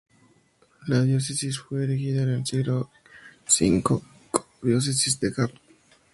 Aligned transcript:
La 0.87 1.03
diócesis 1.03 1.59
fue 1.59 1.83
erigida 1.83 2.23
en 2.23 2.29
el 2.29 2.43
siglo 2.47 2.89
V 3.47 3.83
como 3.83 4.01
"Diócesis 4.63 5.19
de 5.19 5.29
Gap". 5.29 5.51